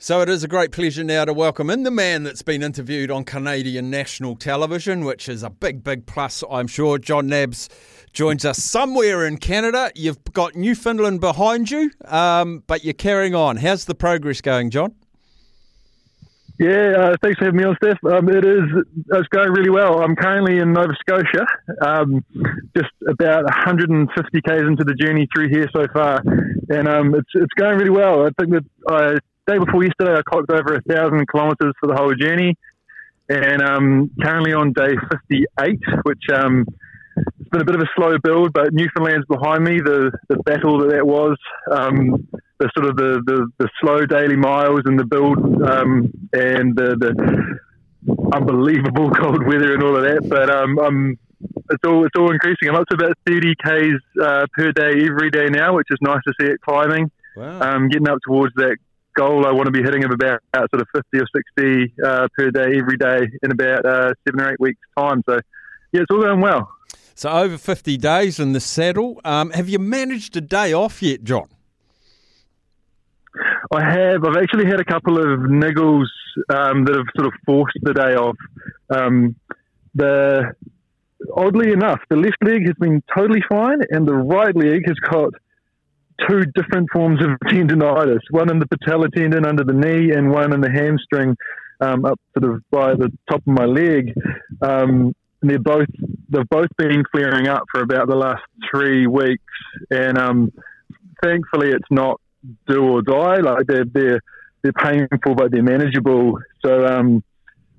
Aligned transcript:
So 0.00 0.20
it 0.20 0.28
is 0.28 0.44
a 0.44 0.48
great 0.48 0.70
pleasure 0.70 1.02
now 1.02 1.24
to 1.24 1.32
welcome 1.32 1.68
in 1.70 1.82
the 1.82 1.90
man 1.90 2.22
that's 2.22 2.42
been 2.42 2.62
interviewed 2.62 3.10
on 3.10 3.24
Canadian 3.24 3.90
national 3.90 4.36
television, 4.36 5.04
which 5.04 5.28
is 5.28 5.42
a 5.42 5.50
big, 5.50 5.82
big 5.82 6.06
plus, 6.06 6.44
I'm 6.48 6.68
sure. 6.68 6.98
Jon 6.98 7.26
Nabbs 7.26 7.68
joins 8.12 8.44
us 8.44 8.58
somewhere 8.62 9.26
in 9.26 9.38
Canada. 9.38 9.90
You've 9.96 10.22
got 10.32 10.54
Newfoundland 10.54 11.20
behind 11.20 11.72
you, 11.72 11.90
um, 12.04 12.62
but 12.68 12.84
you're 12.84 12.94
carrying 12.94 13.34
on. 13.34 13.56
How's 13.56 13.86
the 13.86 13.94
progress 13.96 14.40
going, 14.40 14.70
Jon? 14.70 14.94
Yeah, 16.60 16.92
uh, 16.96 17.16
thanks 17.20 17.40
for 17.40 17.46
having 17.46 17.58
me 17.58 17.64
on, 17.64 17.76
Steph. 17.82 17.98
Um, 18.04 18.28
it 18.28 18.44
is 18.44 18.62
it's 19.10 19.28
going 19.30 19.50
really 19.50 19.70
well. 19.70 20.00
I'm 20.00 20.14
currently 20.14 20.58
in 20.58 20.74
Nova 20.74 20.94
Scotia, 21.00 21.44
um, 21.84 22.24
just 22.76 22.92
about 23.08 23.42
150 23.44 24.40
k's 24.42 24.60
into 24.60 24.84
the 24.84 24.94
journey 24.94 25.26
through 25.34 25.48
here 25.48 25.68
so 25.74 25.88
far, 25.92 26.22
and 26.68 26.86
um, 26.86 27.16
it's 27.16 27.30
it's 27.34 27.54
going 27.56 27.78
really 27.78 27.90
well. 27.90 28.26
I 28.26 28.30
think 28.38 28.54
that 28.54 28.64
I 28.88 29.18
day 29.48 29.58
before 29.58 29.82
yesterday, 29.82 30.14
I 30.14 30.22
clocked 30.22 30.50
over 30.50 30.74
a 30.74 30.82
thousand 30.82 31.26
kilometres 31.30 31.74
for 31.80 31.86
the 31.88 31.96
whole 31.96 32.14
journey, 32.14 32.56
and 33.28 33.62
um, 33.62 34.10
currently 34.22 34.52
on 34.52 34.72
day 34.72 34.94
58, 35.28 35.80
which 36.02 36.22
um, 36.32 36.66
it's 37.16 37.48
been 37.48 37.62
a 37.62 37.64
bit 37.64 37.74
of 37.74 37.80
a 37.80 37.88
slow 37.96 38.18
build, 38.22 38.52
but 38.52 38.72
Newfoundland's 38.72 39.26
behind 39.26 39.64
me. 39.64 39.80
The 39.80 40.12
the 40.28 40.36
battle 40.44 40.78
that 40.80 40.90
that 40.90 41.06
was, 41.06 41.36
um, 41.70 42.28
the 42.58 42.70
sort 42.76 42.90
of 42.90 42.96
the, 42.96 43.22
the, 43.24 43.50
the, 43.58 43.68
slow 43.80 44.04
daily 44.04 44.36
miles 44.36 44.82
and 44.84 44.98
the 44.98 45.04
build, 45.04 45.38
um, 45.38 46.12
and 46.32 46.76
the, 46.76 46.96
the 46.98 48.14
unbelievable 48.34 49.10
cold 49.18 49.46
weather 49.46 49.74
and 49.74 49.82
all 49.82 49.96
of 49.96 50.02
that. 50.02 50.28
But 50.28 50.50
um, 50.50 50.78
I'm 50.78 51.18
it's 51.70 51.84
all 51.86 52.04
it's 52.04 52.16
all 52.18 52.30
increasing. 52.30 52.68
I'm 52.68 52.76
up 52.76 52.86
to 52.88 52.96
about 52.96 53.16
30 53.26 53.54
k's 53.64 54.00
uh, 54.22 54.46
per 54.54 54.72
day 54.72 55.06
every 55.06 55.30
day 55.30 55.46
now, 55.46 55.74
which 55.74 55.88
is 55.90 55.98
nice 56.02 56.20
to 56.26 56.34
see 56.40 56.46
it 56.48 56.60
climbing. 56.60 57.10
Wow. 57.36 57.60
Um, 57.60 57.88
getting 57.88 58.08
up 58.08 58.18
towards 58.26 58.52
that 58.56 58.76
goal 59.18 59.46
I 59.46 59.52
want 59.52 59.66
to 59.66 59.72
be 59.72 59.82
hitting 59.82 60.04
of 60.04 60.12
about 60.12 60.40
sort 60.54 60.80
of 60.80 60.86
50 60.94 61.18
or 61.18 61.26
60 61.34 61.94
uh, 62.04 62.28
per 62.36 62.50
day 62.50 62.78
every 62.78 62.96
day 62.96 63.28
in 63.42 63.50
about 63.50 63.84
uh, 63.84 64.12
seven 64.24 64.40
or 64.40 64.52
eight 64.52 64.60
weeks' 64.60 64.80
time. 64.96 65.22
So, 65.28 65.40
yeah, 65.92 66.02
it's 66.02 66.10
all 66.10 66.22
going 66.22 66.40
well. 66.40 66.70
So, 67.14 67.30
over 67.30 67.58
50 67.58 67.96
days 67.96 68.38
in 68.38 68.52
the 68.52 68.60
saddle. 68.60 69.20
Um, 69.24 69.50
have 69.50 69.68
you 69.68 69.80
managed 69.80 70.36
a 70.36 70.40
day 70.40 70.72
off 70.72 71.02
yet, 71.02 71.24
Jon? 71.24 71.48
I 73.72 73.82
have. 73.82 74.24
I've 74.24 74.36
actually 74.36 74.66
had 74.66 74.80
a 74.80 74.84
couple 74.84 75.18
of 75.18 75.40
niggles 75.40 76.06
um, 76.48 76.84
that 76.84 76.94
have 76.94 77.06
sort 77.16 77.26
of 77.26 77.32
forced 77.44 77.76
the 77.82 77.92
day 77.92 78.14
off. 78.14 78.36
Um, 78.88 79.34
the 79.94 80.54
oddly 81.36 81.72
enough, 81.72 82.00
the 82.08 82.16
left 82.16 82.38
leg 82.42 82.66
has 82.66 82.76
been 82.78 83.02
totally 83.14 83.42
fine, 83.48 83.80
and 83.90 84.06
the 84.06 84.14
right 84.14 84.54
leg 84.54 84.86
has 84.86 84.96
got 85.10 85.34
two 86.26 86.44
different 86.54 86.88
forms 86.92 87.20
of 87.22 87.30
tendonitis 87.52 88.20
one 88.30 88.50
in 88.50 88.58
the 88.58 88.66
patella 88.66 89.08
tendon 89.10 89.44
under 89.44 89.64
the 89.64 89.72
knee, 89.72 90.12
and 90.12 90.30
one 90.30 90.52
in 90.52 90.60
the 90.60 90.70
hamstring 90.70 91.36
um, 91.80 92.04
up 92.04 92.20
sort 92.36 92.52
of 92.52 92.62
by 92.70 92.94
the 92.94 93.10
top 93.30 93.40
of 93.40 93.46
my 93.46 93.64
leg. 93.64 94.12
Um, 94.62 95.14
they're 95.40 95.58
both 95.58 95.86
they've 96.28 96.48
both 96.50 96.68
been 96.76 97.04
flaring 97.12 97.46
up 97.46 97.62
for 97.70 97.80
about 97.82 98.08
the 98.08 98.16
last 98.16 98.42
three 98.70 99.06
weeks, 99.06 99.42
and 99.90 100.18
um, 100.18 100.52
thankfully 101.22 101.68
it's 101.68 101.90
not 101.90 102.20
do 102.66 102.82
or 102.82 103.02
die. 103.02 103.36
Like 103.36 103.66
they're 103.66 103.84
they're 103.84 104.20
they're 104.62 104.72
painful, 104.72 105.34
but 105.36 105.52
they're 105.52 105.62
manageable. 105.62 106.38
So 106.64 106.86
um, 106.86 107.22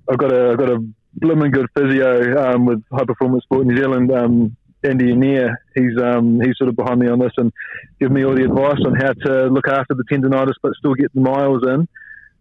I've 0.09 0.17
got 0.17 0.31
a 0.31 0.51
I've 0.51 0.57
got 0.57 0.69
a 0.69 0.85
blooming 1.15 1.51
good 1.51 1.67
physio 1.77 2.53
um, 2.53 2.65
with 2.65 2.81
High 2.91 3.03
Performance 3.03 3.43
Sport 3.43 3.67
New 3.67 3.75
Zealand 3.75 4.11
um, 4.11 4.55
Anir, 4.83 5.57
he's 5.75 5.97
um, 6.01 6.39
he's 6.41 6.57
sort 6.57 6.69
of 6.69 6.75
behind 6.75 6.99
me 6.99 7.07
on 7.07 7.19
this 7.19 7.33
and 7.37 7.51
give 7.99 8.11
me 8.11 8.23
all 8.23 8.33
the 8.33 8.45
advice 8.45 8.79
on 8.85 8.95
how 8.95 9.13
to 9.13 9.47
look 9.47 9.67
after 9.67 9.93
the 9.93 10.03
tendonitis 10.11 10.53
but 10.61 10.73
still 10.77 10.93
get 10.93 11.13
the 11.13 11.21
miles 11.21 11.63
in. 11.63 11.87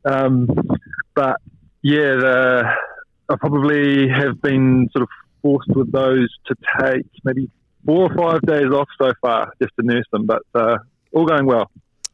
Um, 0.04 0.48
but 1.14 1.40
yeah, 1.82 2.14
the, 2.16 2.64
I 3.28 3.36
probably 3.36 4.08
have 4.08 4.40
been 4.40 4.88
sort 4.92 5.02
of 5.02 5.08
forced 5.42 5.70
with 5.70 5.90
those 5.92 6.28
to 6.46 6.54
take 6.80 7.06
maybe 7.24 7.50
four 7.84 8.12
or 8.12 8.16
five 8.16 8.42
days 8.42 8.70
off 8.72 8.88
so 9.00 9.12
far 9.20 9.52
just 9.60 9.74
to 9.80 9.86
nurse 9.86 10.06
them, 10.12 10.26
but 10.26 10.42
uh, 10.54 10.78
all 11.12 11.26
going 11.26 11.46
well. 11.46 11.70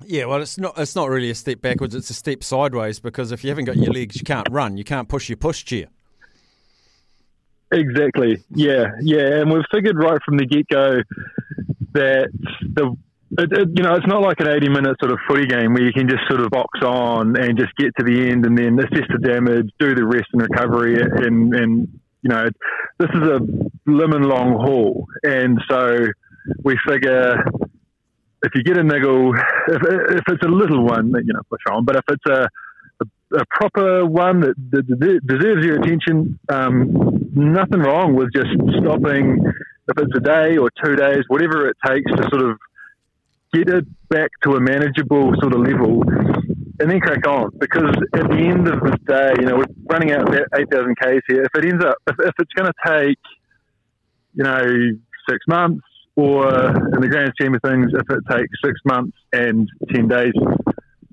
Yeah, 0.06 0.26
well, 0.26 0.42
it's 0.42 0.58
not 0.58 0.78
it's 0.78 0.94
not 0.94 1.08
really 1.08 1.30
a 1.30 1.34
step 1.34 1.60
backwards; 1.60 1.94
it's 1.94 2.10
a 2.10 2.14
step 2.14 2.42
sideways 2.42 2.98
because 3.00 3.32
if 3.32 3.44
you 3.44 3.50
haven't 3.50 3.64
got 3.66 3.76
your 3.76 3.92
legs, 3.92 4.16
you 4.16 4.24
can't 4.24 4.48
run, 4.50 4.76
you 4.76 4.84
can't 4.84 5.08
push 5.08 5.28
your 5.28 5.36
pushchair. 5.36 5.86
Exactly. 7.74 8.42
Yeah, 8.50 8.92
yeah, 9.02 9.40
and 9.40 9.50
we've 9.50 9.64
figured 9.72 9.98
right 9.98 10.20
from 10.24 10.36
the 10.36 10.46
get 10.46 10.68
go 10.68 11.00
that 11.92 12.28
the 12.60 12.96
it, 13.36 13.52
it, 13.52 13.68
you 13.74 13.82
know, 13.82 13.94
it's 13.94 14.06
not 14.06 14.22
like 14.22 14.38
an 14.40 14.48
80 14.48 14.68
minute 14.68 14.96
sort 15.00 15.10
of 15.10 15.18
footy 15.28 15.46
game 15.46 15.74
where 15.74 15.82
you 15.82 15.92
can 15.92 16.08
just 16.08 16.22
sort 16.28 16.40
of 16.40 16.50
box 16.50 16.80
on 16.82 17.36
and 17.36 17.58
just 17.58 17.74
get 17.76 17.90
to 17.98 18.04
the 18.04 18.30
end 18.30 18.46
and 18.46 18.56
then 18.56 18.78
assess 18.78 19.08
the 19.10 19.18
damage, 19.18 19.70
do 19.80 19.94
the 19.94 20.06
rest 20.06 20.26
and 20.32 20.42
recovery. 20.42 21.00
And, 21.00 21.52
and 21.52 22.00
you 22.22 22.30
know, 22.30 22.46
this 22.98 23.10
is 23.10 23.22
a 23.22 23.40
lemon 23.86 24.22
long 24.22 24.52
haul. 24.52 25.06
And 25.24 25.58
so 25.68 26.06
we 26.62 26.78
figure 26.86 27.42
if 28.44 28.52
you 28.54 28.62
get 28.62 28.78
a 28.78 28.84
niggle, 28.84 29.34
if, 29.34 29.82
if 29.82 30.22
it's 30.28 30.44
a 30.44 30.48
little 30.48 30.84
one, 30.84 31.12
you 31.24 31.32
know, 31.32 31.40
push 31.50 31.62
on. 31.72 31.84
But 31.84 31.96
if 31.96 32.04
it's 32.08 32.26
a, 32.30 32.48
a, 33.02 33.38
a 33.38 33.44
proper 33.50 34.06
one 34.06 34.40
that, 34.40 34.54
that, 34.70 35.20
deserves 35.26 35.64
your 35.64 35.80
attention, 35.80 36.38
um, 36.48 37.30
nothing 37.34 37.80
wrong 37.80 38.14
with 38.14 38.32
just 38.32 38.50
stopping 38.80 39.44
if 39.88 39.98
it's 39.98 40.16
a 40.16 40.20
day 40.20 40.56
or 40.56 40.70
two 40.82 40.96
days, 40.96 41.24
whatever 41.28 41.68
it 41.68 41.76
takes 41.86 42.10
to 42.12 42.22
sort 42.30 42.42
of 42.42 42.58
get 43.52 43.68
it 43.68 43.84
back 44.08 44.30
to 44.42 44.56
a 44.56 44.60
manageable 44.60 45.32
sort 45.40 45.54
of 45.54 45.60
level 45.60 46.02
and 46.80 46.90
then 46.90 47.00
crack 47.00 47.26
on. 47.26 47.50
Because 47.58 47.94
at 48.14 48.28
the 48.28 48.36
end 48.36 48.68
of 48.68 48.80
the 48.80 48.98
day, 49.06 49.34
you 49.40 49.46
know, 49.46 49.56
we're 49.56 49.66
running 49.88 50.12
out 50.12 50.28
about 50.28 50.46
8,000 50.54 50.96
Ks 50.96 51.22
here. 51.28 51.42
If 51.42 51.54
it 51.54 51.64
ends 51.64 51.84
up, 51.84 51.96
if, 52.06 52.16
if 52.20 52.34
it's 52.38 52.52
going 52.54 52.70
to 52.70 52.74
take, 52.86 53.18
you 54.34 54.44
know, 54.44 54.64
six 55.28 55.38
months, 55.46 55.84
or 56.16 56.46
in 56.68 57.00
the 57.00 57.08
grand 57.08 57.32
scheme 57.38 57.54
of 57.54 57.62
things, 57.62 57.92
if 57.92 58.08
it 58.08 58.22
takes 58.30 58.48
six 58.64 58.80
months 58.84 59.16
and 59.32 59.68
10 59.92 60.08
days, 60.08 60.32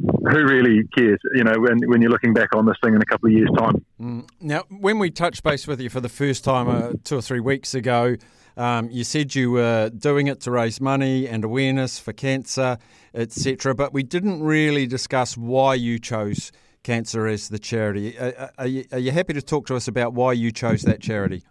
who 0.02 0.44
really 0.46 0.84
cares, 0.96 1.20
you 1.34 1.44
know, 1.44 1.54
when, 1.60 1.80
when 1.88 2.02
you're 2.02 2.12
looking 2.12 2.34
back 2.34 2.56
on 2.56 2.66
this 2.66 2.78
thing 2.84 2.94
in 2.94 3.02
a 3.02 3.06
couple 3.06 3.28
of 3.28 3.34
years' 3.34 3.50
time. 3.58 3.86
Mm. 4.00 4.30
Now, 4.40 4.64
when 4.70 5.00
we 5.00 5.10
touched 5.12 5.44
base 5.44 5.68
with 5.68 5.82
you 5.82 5.90
for 5.90 6.00
the 6.00 6.10
first 6.10 6.44
time 6.44 6.68
uh, 6.68 6.94
two 7.04 7.18
or 7.18 7.22
three 7.22 7.40
weeks 7.40 7.74
ago, 7.74 8.16
um, 8.58 8.90
you 8.92 9.04
said 9.04 9.34
you 9.34 9.52
were 9.52 9.90
doing 9.90 10.28
it 10.28 10.42
to 10.42 10.52
raise 10.52 10.82
money 10.82 11.28
and 11.28 11.44
awareness 11.44 12.00
for 12.00 12.14
cancer, 12.14 12.78
etc. 13.14 13.74
But 13.74 13.94
we 13.94 14.04
didn't 14.04 14.44
really 14.44 14.86
discuss 14.88 15.38
why 15.38 15.76
you 15.76 16.00
chose 16.00 16.52
cancer 16.84 17.28
as 17.28 17.50
the 17.50 17.60
charity. 17.60 18.18
Are, 18.18 18.52
are, 18.58 18.68
you, 18.68 18.86
are 18.92 19.00
you 19.00 19.12
happy 19.12 19.34
to 19.34 19.42
talk 19.42 19.68
to 19.68 19.76
us 19.76 19.88
about 19.88 20.14
why 20.14 20.34
you 20.34 20.52
chose 20.52 20.82
that 20.84 21.02
charity? 21.02 21.44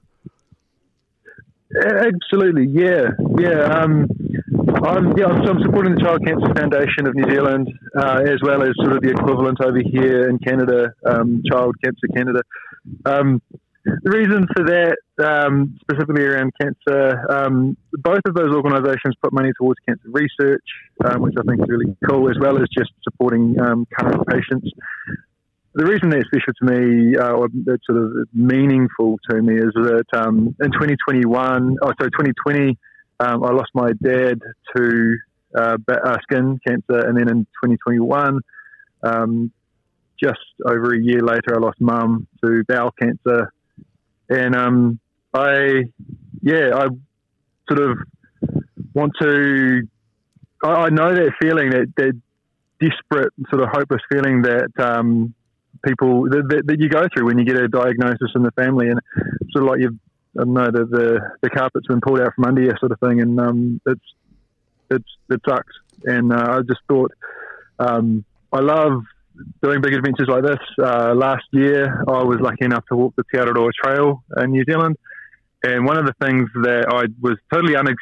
Absolutely, 1.75 2.67
yeah, 2.67 3.11
yeah. 3.39 3.63
Um, 3.63 4.09
I'm, 4.77 5.17
yeah, 5.17 5.27
so 5.45 5.51
I'm 5.51 5.63
supporting 5.63 5.95
the 5.95 6.01
Child 6.01 6.25
Cancer 6.25 6.53
Foundation 6.55 7.07
of 7.07 7.15
New 7.15 7.29
Zealand, 7.31 7.69
uh, 7.97 8.23
as 8.25 8.39
well 8.43 8.63
as 8.63 8.71
sort 8.77 8.93
of 8.93 9.03
the 9.03 9.11
equivalent 9.11 9.59
over 9.61 9.79
here 9.83 10.29
in 10.29 10.39
Canada, 10.39 10.93
um, 11.05 11.43
Child 11.51 11.77
Cancer 11.83 12.07
Canada. 12.15 12.41
Um, 13.05 13.43
the 13.85 14.11
reason 14.11 14.47
for 14.55 14.65
that, 14.65 14.97
um, 15.25 15.79
specifically 15.81 16.25
around 16.25 16.53
cancer, 16.61 17.19
um, 17.31 17.77
both 17.93 18.21
of 18.27 18.35
those 18.35 18.55
organisations 18.55 19.17
put 19.23 19.33
money 19.33 19.51
towards 19.59 19.81
cancer 19.89 20.09
research, 20.09 20.65
um, 21.05 21.23
which 21.23 21.35
I 21.39 21.43
think 21.43 21.63
is 21.63 21.69
really 21.69 21.97
cool, 22.09 22.29
as 22.29 22.37
well 22.39 22.57
as 22.57 22.69
just 22.77 22.93
supporting 23.03 23.57
um, 23.61 23.87
current 23.99 24.27
patients. 24.29 24.71
The 25.75 25.87
reason 25.87 26.11
they're 26.11 26.25
special 26.27 26.53
to 26.61 26.65
me, 26.67 27.17
uh, 27.17 27.33
or 27.33 27.49
that's 27.65 27.87
sort 27.87 28.03
of 28.03 28.13
meaningful 28.35 29.19
to 29.31 29.41
me, 29.41 29.55
is 29.55 29.73
that 29.75 30.05
in 30.13 30.73
2021, 30.73 31.77
oh 31.81 31.93
sorry, 31.99 32.11
2020 32.11 32.77
um, 33.21 33.45
I 33.45 33.53
lost 33.53 33.71
my 33.75 33.93
dad 34.03 34.41
to 34.75 35.17
uh, 35.55 35.77
uh, 35.89 36.17
skin 36.23 36.59
cancer, 36.67 37.07
and 37.07 37.17
then 37.19 37.29
in 37.29 37.45
2021, 37.63 38.41
um, 39.03 39.53
just 40.23 40.39
over 40.65 40.95
a 40.95 40.99
year 41.01 41.21
later, 41.21 41.55
I 41.55 41.59
lost 41.59 41.81
mum 41.81 42.27
to 42.43 42.65
bowel 42.67 42.93
cancer, 42.93 43.53
and 44.29 44.57
um, 44.57 45.01
I, 45.35 45.85
yeah, 46.41 46.71
I 46.75 46.87
sort 47.69 47.91
of 47.91 47.99
want 48.95 49.13
to. 49.21 49.83
I, 50.65 50.69
I 50.69 50.89
know 50.89 51.15
that 51.15 51.33
feeling, 51.41 51.71
that, 51.71 51.93
that 51.97 52.21
desperate, 52.81 53.33
sort 53.51 53.63
of 53.63 53.69
hopeless 53.71 54.03
feeling 54.11 54.43
that 54.43 54.71
um, 54.79 55.35
people 55.85 56.25
that, 56.25 56.63
that, 56.67 56.81
you 56.81 56.89
go 56.89 57.07
through 57.15 57.27
when 57.27 57.39
you 57.39 57.45
get 57.45 57.57
a 57.57 57.69
diagnosis 57.69 58.31
in 58.35 58.43
the 58.43 58.53
family, 58.53 58.89
and 58.89 59.01
sort 59.53 59.65
of 59.65 59.71
like 59.71 59.81
you've 59.81 59.99
I 60.39 60.45
don't 60.45 60.55
know 60.55 60.67
the, 60.67 60.85
the 60.85 61.21
the 61.43 61.51
carpet's 61.51 61.87
been 61.87 62.01
pulled 62.01 62.21
out 62.21 62.35
from 62.35 62.45
under 62.45 62.63
you, 62.63 62.73
sort 62.79 62.93
of 62.93 63.01
thing, 63.01 63.21
and 63.21 63.39
um, 63.41 63.81
it's 63.87 64.01
it's 64.91 65.17
it 65.29 65.41
sucks. 65.49 65.73
And 66.05 66.33
uh, 66.33 66.59
I 66.59 66.61
just 66.63 66.81
thought 66.89 67.13
um, 67.79 68.25
I 68.53 68.61
love 68.61 69.03
doing 69.63 69.81
big 69.81 69.95
adventures 69.95 70.29
like 70.29 70.43
this. 70.43 70.59
Uh, 70.79 71.15
last 71.15 71.45
year, 71.53 72.05
I 72.09 72.23
was 72.23 72.39
lucky 72.41 72.65
enough 72.65 72.85
to 72.89 72.97
walk 72.97 73.15
the 73.17 73.25
Te 73.25 73.39
Araroa 73.39 73.71
Trail 73.73 74.23
in 74.37 74.53
New 74.53 74.65
Zealand, 74.65 74.97
and 75.63 75.85
one 75.85 75.97
of 75.97 76.07
the 76.07 76.15
things 76.21 76.49
that 76.63 76.87
I 76.89 77.07
was 77.21 77.39
totally 77.53 77.75
unex- 77.75 77.95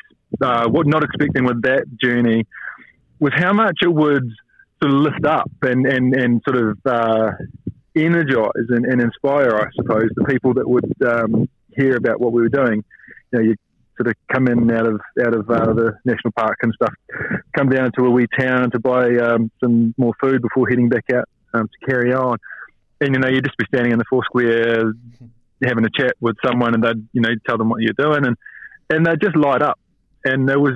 uh, 0.43 0.69
not 0.85 1.05
expecting 1.05 1.45
with 1.45 1.63
that 1.63 1.87
journey 2.03 2.47
was 3.21 3.33
how 3.35 3.53
much 3.53 3.79
it 3.83 3.93
would 3.93 4.31
sort 4.83 4.95
of 4.95 5.01
lift 5.01 5.25
up 5.25 5.51
and 5.63 5.87
and 5.87 6.15
and 6.15 6.43
sort 6.49 6.63
of 6.63 6.79
uh, 6.87 7.31
energize 7.97 8.69
and, 8.69 8.85
and, 8.85 9.01
inspire, 9.01 9.57
I 9.57 9.67
suppose, 9.75 10.09
the 10.15 10.25
people 10.25 10.55
that 10.55 10.69
would 10.69 10.93
um, 11.05 11.49
hear 11.81 11.97
about 11.97 12.21
what 12.21 12.33
we 12.33 12.43
were 12.43 12.49
doing. 12.49 12.85
You 13.33 13.39
know, 13.39 13.41
you 13.41 13.57
sort 13.97 14.09
of 14.09 14.15
come 14.33 14.47
in 14.49 14.71
out 14.71 14.87
of 14.87 15.01
out 15.25 15.35
of 15.35 15.51
uh, 15.51 15.73
the 15.73 15.99
national 16.05 16.33
park 16.33 16.59
and 16.63 16.73
stuff, 16.75 16.95
come 17.57 17.69
down 17.69 17.93
to 17.99 18.07
a 18.07 18.11
wee 18.11 18.27
town 18.39 18.71
to 18.71 18.79
buy 18.79 19.17
um, 19.17 19.51
some 19.63 19.95
more 19.97 20.13
food 20.21 20.43
before 20.43 20.69
heading 20.69 20.89
back 20.89 21.05
out 21.15 21.29
um, 21.55 21.69
to 21.69 21.87
carry 21.91 22.13
on. 22.13 22.39
And 23.01 23.15
you 23.15 23.21
know, 23.21 23.29
you'd 23.29 23.45
just 23.45 23.59
be 23.59 23.67
standing 23.67 23.93
in 23.93 23.99
the 23.99 24.05
four 24.09 24.23
square 24.25 24.93
having 25.65 25.85
a 25.85 25.91
chat 25.91 26.15
with 26.21 26.37
someone, 26.45 26.75
and 26.75 26.83
they'd 26.83 27.09
you 27.13 27.21
know 27.21 27.31
tell 27.47 27.59
them 27.59 27.69
what 27.69 27.81
you're 27.81 27.93
doing, 27.99 28.27
and 28.27 28.37
and 28.91 29.07
they'd 29.07 29.21
just 29.21 29.37
light 29.37 29.63
up, 29.63 29.79
and 30.25 30.49
it 30.49 30.61
was 30.61 30.75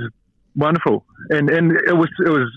wonderful, 0.56 1.04
and 1.30 1.48
and 1.50 1.72
it 1.72 1.96
was 1.96 2.08
it 2.24 2.30
was 2.30 2.48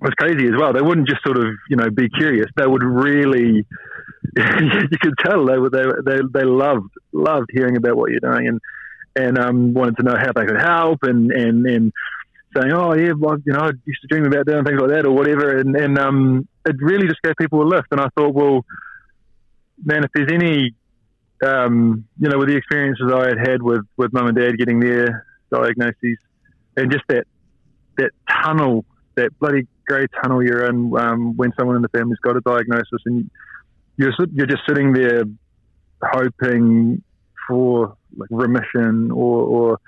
was 0.00 0.12
crazy 0.18 0.46
as 0.46 0.52
well. 0.58 0.72
They 0.72 0.82
wouldn't 0.82 1.08
just 1.08 1.22
sort 1.24 1.38
of, 1.38 1.46
you 1.70 1.76
know, 1.76 1.90
be 1.90 2.08
curious. 2.08 2.46
They 2.56 2.66
would 2.66 2.82
really, 2.82 3.66
you 4.36 4.98
could 5.00 5.14
tell 5.24 5.46
they 5.46 5.58
were, 5.58 5.70
they, 5.70 5.84
they, 6.04 6.20
they 6.32 6.44
loved, 6.44 6.90
loved 7.16 7.50
hearing 7.52 7.76
about 7.76 7.96
what 7.96 8.10
you're 8.10 8.20
doing 8.20 8.48
and, 8.48 8.60
and, 9.14 9.38
um, 9.38 9.74
wanted 9.74 9.96
to 9.96 10.02
know 10.02 10.16
how 10.16 10.32
they 10.32 10.46
could 10.46 10.60
help 10.60 11.00
and, 11.02 11.30
and, 11.32 11.66
and 11.66 11.92
saying, 12.54 12.72
oh 12.72 12.94
yeah, 12.94 13.12
well, 13.18 13.36
you 13.44 13.52
know, 13.52 13.60
I 13.60 13.70
used 13.84 14.02
to 14.02 14.08
dream 14.08 14.24
about 14.24 14.46
doing 14.46 14.64
things 14.64 14.80
like 14.80 14.90
that 14.90 15.06
or 15.06 15.12
whatever. 15.12 15.58
And, 15.58 15.76
and, 15.76 15.98
um, 15.98 16.48
it 16.64 16.76
really 16.80 17.06
just 17.06 17.22
gave 17.22 17.34
people 17.38 17.62
a 17.62 17.68
lift. 17.68 17.88
And 17.90 18.00
I 18.00 18.08
thought, 18.16 18.34
well, 18.34 18.64
man, 19.84 20.04
if 20.04 20.10
there's 20.14 20.30
any, 20.32 20.74
um, 21.44 22.06
you 22.18 22.28
know, 22.28 22.38
with 22.38 22.48
the 22.48 22.56
experiences 22.56 23.10
I 23.12 23.28
had 23.28 23.38
had 23.38 23.62
with, 23.62 23.84
with 23.96 24.12
mum 24.12 24.26
and 24.26 24.36
dad 24.36 24.58
getting 24.58 24.80
their 24.80 25.26
diagnoses 25.52 26.18
and 26.76 26.90
just 26.90 27.04
that, 27.08 27.26
that 27.98 28.10
tunnel, 28.30 28.84
that 29.16 29.38
bloody 29.38 29.66
grey 29.86 30.06
tunnel 30.22 30.42
you're 30.42 30.66
in 30.66 30.92
um, 30.98 31.36
when 31.36 31.52
someone 31.58 31.76
in 31.76 31.82
the 31.82 31.88
family's 31.88 32.18
got 32.18 32.36
a 32.36 32.40
diagnosis, 32.40 33.00
and 33.06 33.30
you're 33.96 34.12
you're 34.32 34.46
just 34.46 34.62
sitting 34.68 34.92
there 34.92 35.22
hoping 36.02 37.02
for 37.48 37.96
like 38.16 38.28
remission 38.30 39.10
or, 39.10 39.42
or 39.42 39.78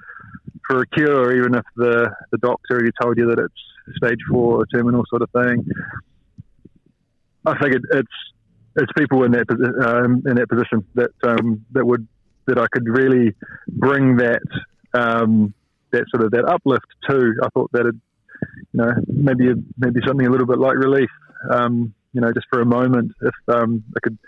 for 0.67 0.83
a 0.83 0.87
cure, 0.89 1.37
even 1.37 1.55
if 1.55 1.65
the 1.77 2.11
the 2.31 2.39
doctor 2.39 2.75
already 2.75 2.91
told 3.01 3.17
you 3.17 3.27
that 3.29 3.39
it's 3.39 3.97
stage 3.97 4.19
four 4.31 4.61
or 4.61 4.67
terminal 4.67 5.03
sort 5.09 5.23
of 5.23 5.31
thing. 5.31 5.65
I 7.47 7.59
think 7.59 7.75
it, 7.75 7.83
it's 7.93 8.09
it's 8.77 8.93
people 8.97 9.25
in 9.25 9.33
that 9.33 9.49
um, 9.51 10.23
in 10.27 10.37
that 10.37 10.49
position 10.49 10.85
that 10.95 11.11
um, 11.25 11.65
that 11.73 11.87
would 11.87 12.07
that 12.47 12.59
I 12.59 12.67
could 12.73 12.87
really 12.89 13.35
bring 13.69 14.17
that 14.17 14.43
um, 14.95 15.55
that 15.93 16.05
sort 16.11 16.25
of 16.25 16.31
that 16.33 16.45
uplift 16.47 16.87
to. 17.09 17.35
I 17.43 17.49
thought 17.51 17.71
that 17.73 17.87
it, 17.87 17.95
you 18.73 18.81
know, 18.81 18.93
maybe 19.07 19.53
maybe 19.79 20.01
something 20.07 20.27
a 20.27 20.31
little 20.31 20.47
bit 20.47 20.59
like 20.59 20.77
relief. 20.77 21.11
Um, 21.51 21.95
you 22.13 22.21
know, 22.21 22.33
just 22.33 22.47
for 22.51 22.61
a 22.61 22.67
moment, 22.67 23.13
if 23.21 23.35
um, 23.55 23.85
I 23.97 24.01
could, 24.03 24.19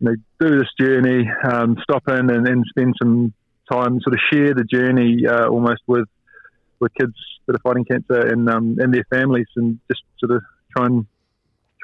you 0.00 0.08
know, 0.08 0.16
do 0.40 0.58
this 0.58 0.68
journey, 0.78 1.30
um, 1.44 1.76
stop 1.82 2.08
in 2.08 2.30
and, 2.30 2.48
and 2.48 2.64
spend 2.70 2.94
some 3.00 3.32
time, 3.70 4.00
sort 4.00 4.14
of 4.14 4.20
share 4.32 4.54
the 4.54 4.64
journey 4.64 5.26
uh, 5.26 5.46
almost 5.48 5.82
with 5.86 6.08
with 6.80 6.92
kids 6.94 7.12
that 7.46 7.54
are 7.56 7.58
fighting 7.58 7.84
cancer 7.84 8.26
and 8.26 8.48
um, 8.48 8.76
and 8.80 8.92
their 8.92 9.04
families, 9.10 9.46
and 9.56 9.78
just 9.88 10.02
sort 10.18 10.32
of 10.32 10.42
try 10.76 10.86
and 10.86 11.06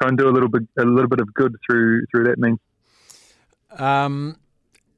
try 0.00 0.08
and 0.08 0.18
do 0.18 0.28
a 0.28 0.32
little 0.32 0.48
bit 0.48 0.62
a 0.78 0.84
little 0.84 1.08
bit 1.08 1.20
of 1.20 1.32
good 1.34 1.54
through 1.68 2.04
through 2.10 2.24
that 2.24 2.38
means. 2.38 2.58
Um, 3.78 4.36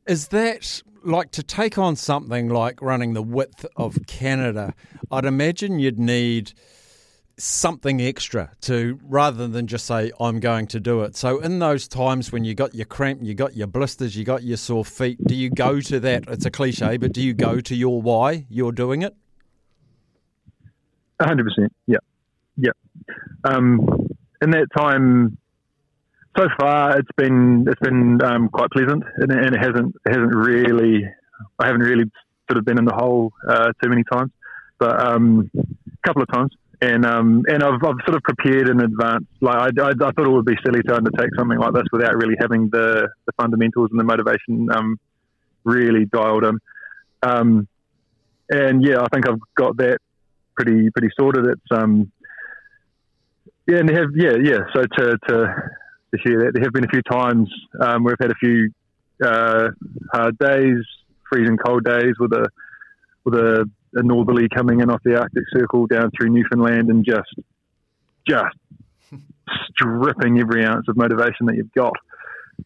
is 0.07 0.29
that 0.29 0.83
like 1.05 1.31
to 1.33 1.43
take 1.43 1.79
on 1.79 1.97
something 1.97 2.49
like 2.49 2.81
running 2.81 3.15
the 3.15 3.23
width 3.23 3.67
of 3.77 4.07
Canada? 4.07 4.75
I'd 5.11 5.25
imagine 5.25 5.79
you'd 5.79 5.99
need 5.99 6.53
something 7.39 8.01
extra 8.01 8.51
to 8.63 8.99
rather 9.03 9.47
than 9.49 9.67
just 9.67 9.87
say 9.87 10.11
I'm 10.21 10.41
going 10.41 10.67
to 10.69 10.81
do 10.81 11.03
it. 11.03 11.17
So 11.17 11.39
in 11.39 11.59
those 11.59 11.89
times 11.89 12.33
when 12.33 12.45
you 12.45 12.55
got 12.55 12.75
your 12.75 12.87
cramp, 12.87 13.21
you 13.23 13.35
got 13.35 13.57
your 13.57 13.67
blisters, 13.67 14.17
you 14.17 14.25
got 14.25 14.43
your 14.43 14.57
sore 14.57 14.85
feet, 14.85 15.19
do 15.25 15.35
you 15.35 15.51
go 15.51 15.81
to 15.81 16.01
that? 16.01 16.25
It's 16.29 16.47
a 16.47 16.51
cliche, 16.51 16.97
but 16.97 17.13
do 17.13 17.23
you 17.23 17.35
go 17.35 17.61
to 17.61 17.75
your 17.75 18.03
why 18.03 18.47
you're 18.49 18.73
doing 18.73 19.03
it? 19.03 19.15
hundred 21.21 21.45
percent. 21.45 21.73
Yeah, 21.87 21.99
yeah. 22.57 22.71
Um, 23.45 24.09
in 24.41 24.51
that 24.51 24.69
time, 24.77 25.37
so 26.37 26.47
far 26.61 26.99
it's 26.99 27.11
been 27.17 27.67
it's 27.69 27.81
been 27.81 28.23
um, 28.23 28.49
quite 28.51 28.71
pleasant, 28.71 29.03
and, 29.17 29.33
and, 29.33 29.55
it 29.55 29.59
hasn't 29.59 29.97
it 30.07 30.11
hasn't 30.11 30.35
really 30.35 31.05
I 31.59 31.67
haven't 31.67 31.83
really 31.83 32.05
sort 32.49 32.59
of 32.59 32.65
been 32.65 32.79
in 32.79 32.85
the 32.85 32.95
hole 32.95 33.33
uh, 33.49 33.73
too 33.83 33.89
many 33.89 34.05
times, 34.13 34.31
but 34.79 35.05
um, 35.05 35.51
a 35.57 36.07
couple 36.07 36.23
of 36.23 36.29
times 36.33 36.53
and 36.81 37.05
um, 37.05 37.43
and 37.49 37.63
I've, 37.63 37.75
I've 37.75 37.97
sort 38.07 38.17
of 38.17 38.23
prepared 38.23 38.69
in 38.69 38.81
advance. 38.81 39.27
Like 39.41 39.57
I, 39.57 39.83
I, 39.83 39.89
I, 39.89 40.13
thought 40.13 40.27
it 40.27 40.31
would 40.31 40.45
be 40.45 40.57
silly 40.65 40.83
to 40.83 40.95
undertake 40.95 41.31
something 41.37 41.59
like 41.59 41.75
this 41.75 41.85
without 41.93 42.15
really 42.17 42.37
having 42.39 42.69
the, 42.71 43.09
the 43.27 43.33
fundamentals 43.37 43.91
and 43.91 43.99
the 43.99 44.05
motivation 44.05 44.69
um, 44.71 44.99
really 45.65 46.05
dialed 46.05 46.45
in. 46.45 46.59
Um, 47.23 47.69
and 48.49 48.85
yeah, 48.85 49.01
I 49.01 49.09
think 49.13 49.29
I've 49.29 49.41
got 49.57 49.77
that 49.79 49.99
pretty 50.55 50.91
pretty 50.91 51.09
sorted. 51.19 51.47
It's 51.47 51.67
um, 51.73 52.13
yeah, 53.67 53.79
and 53.79 53.91
have 53.91 54.11
yeah 54.15 54.37
yeah. 54.41 54.59
So 54.73 54.83
to 54.83 55.19
to 55.29 55.37
to 56.15 56.19
share 56.25 56.39
that, 56.45 56.53
there 56.55 56.63
have 56.63 56.73
been 56.73 56.85
a 56.85 56.89
few 56.89 57.03
times 57.03 57.53
um, 57.81 58.05
where 58.05 58.15
I've 58.15 58.25
had 58.25 58.31
a 58.31 58.39
few 58.41 58.71
uh, 59.25 59.69
hard 60.13 60.39
days, 60.39 60.85
freezing 61.29 61.57
cold 61.57 61.85
days 61.85 62.15
with 62.21 62.33
a 62.33 62.47
with 63.25 63.35
a 63.35 63.69
a 63.95 64.03
northerly 64.03 64.49
coming 64.49 64.81
in 64.81 64.91
off 64.91 65.03
the 65.05 65.19
Arctic 65.19 65.45
Circle 65.53 65.87
down 65.87 66.11
through 66.11 66.31
Newfoundland 66.31 66.91
and 66.91 67.05
just 67.05 67.35
just 68.27 68.57
stripping 69.71 70.39
every 70.39 70.65
ounce 70.65 70.87
of 70.89 70.97
motivation 70.97 71.47
that 71.47 71.57
you've 71.57 71.73
got. 71.73 71.95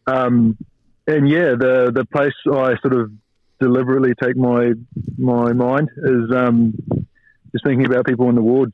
Um, 0.07 0.57
and 1.07 1.29
yeah, 1.29 1.55
the 1.55 1.91
the 1.93 2.05
place 2.05 2.33
I 2.45 2.75
sort 2.81 2.93
of 2.93 3.11
deliberately 3.59 4.13
take 4.21 4.35
my 4.35 4.73
my 5.17 5.53
mind 5.53 5.89
is 5.97 6.31
um, 6.35 6.73
just 7.51 7.65
thinking 7.65 7.85
about 7.85 8.05
people 8.05 8.29
in 8.29 8.35
the 8.35 8.41
wards 8.41 8.73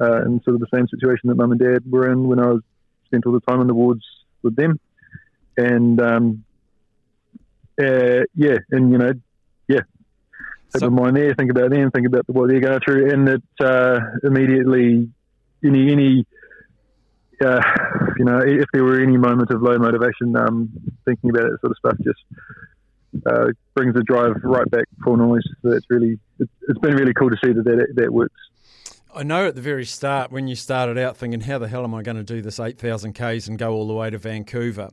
uh, 0.00 0.22
and 0.22 0.42
sort 0.44 0.54
of 0.54 0.60
the 0.60 0.68
same 0.74 0.86
situation 0.88 1.28
that 1.28 1.36
mum 1.36 1.52
and 1.52 1.60
dad 1.60 1.90
were 1.90 2.10
in 2.10 2.28
when 2.28 2.38
I 2.38 2.48
was 2.48 2.62
spent 3.06 3.26
all 3.26 3.32
the 3.32 3.40
time 3.40 3.60
in 3.60 3.66
the 3.66 3.74
wards 3.74 4.04
with 4.42 4.54
them. 4.54 4.78
And 5.56 6.00
um, 6.00 6.44
uh, 7.80 8.24
yeah, 8.34 8.58
and 8.70 8.92
you 8.92 8.98
know, 8.98 9.12
have 10.74 10.80
so, 10.80 10.90
mind 10.90 11.16
there, 11.16 11.34
think 11.34 11.50
about 11.50 11.70
them, 11.70 11.90
think 11.90 12.06
about 12.06 12.24
what 12.28 12.48
they're 12.48 12.60
going 12.60 12.80
through, 12.84 13.10
and 13.10 13.28
that 13.28 13.42
uh, 13.60 14.00
immediately 14.22 15.08
any 15.64 15.92
any 15.92 16.26
uh, 17.44 17.62
you 18.18 18.24
know 18.24 18.38
if 18.38 18.66
there 18.72 18.84
were 18.84 19.00
any 19.00 19.16
moment 19.16 19.50
of 19.50 19.62
low 19.62 19.78
motivation, 19.78 20.36
um, 20.36 20.70
thinking 21.04 21.30
about 21.30 21.50
that 21.50 21.58
sort 21.60 21.70
of 21.70 21.76
stuff 21.78 21.96
just 22.04 23.24
uh, 23.26 23.46
brings 23.74 23.94
the 23.94 24.02
drive 24.02 24.34
right 24.44 24.70
back 24.70 24.84
full 25.02 25.16
noise. 25.16 25.42
So 25.62 25.72
it's 25.72 25.86
really 25.88 26.18
it's, 26.38 26.50
it's 26.68 26.78
been 26.80 26.94
really 26.94 27.14
cool 27.14 27.30
to 27.30 27.36
see 27.42 27.52
that 27.52 27.64
that, 27.64 27.86
that 27.94 28.12
works. 28.12 28.36
I 29.14 29.22
know 29.22 29.46
at 29.46 29.54
the 29.54 29.62
very 29.62 29.86
start 29.86 30.30
when 30.30 30.48
you 30.48 30.54
started 30.54 30.98
out 30.98 31.16
thinking, 31.16 31.40
how 31.40 31.58
the 31.58 31.66
hell 31.66 31.82
am 31.82 31.94
I 31.94 32.02
going 32.02 32.18
to 32.18 32.22
do 32.22 32.42
this 32.42 32.60
eight 32.60 32.78
thousand 32.78 33.14
k's 33.14 33.48
and 33.48 33.58
go 33.58 33.72
all 33.72 33.88
the 33.88 33.94
way 33.94 34.10
to 34.10 34.18
Vancouver? 34.18 34.90